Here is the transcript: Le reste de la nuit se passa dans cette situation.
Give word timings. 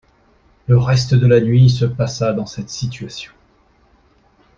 Le 0.65 0.79
reste 0.79 1.13
de 1.13 1.27
la 1.27 1.39
nuit 1.39 1.69
se 1.69 1.85
passa 1.85 2.33
dans 2.33 2.47
cette 2.47 2.71
situation. 2.71 3.31